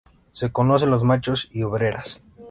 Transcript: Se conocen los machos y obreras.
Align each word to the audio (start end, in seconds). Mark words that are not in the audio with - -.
Se 0.31 0.51
conocen 0.51 0.89
los 0.89 1.03
machos 1.03 1.47
y 1.51 1.61
obreras. 1.61 2.21